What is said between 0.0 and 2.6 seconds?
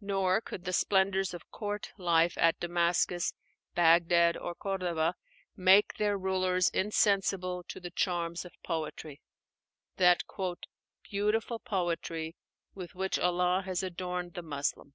Nor could the splendors of court life at